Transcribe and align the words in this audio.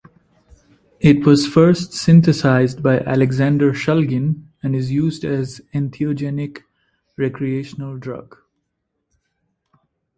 It 0.99 1.27
was 1.27 1.45
first 1.45 1.93
synthesized 1.93 2.81
by 2.81 3.01
Alexander 3.01 3.71
Shulgin 3.71 4.47
and 4.63 4.75
is 4.75 4.89
used 4.91 5.23
as 5.23 5.61
entheogenic 5.75 6.63
recreational 7.17 7.97
drug. 7.99 8.35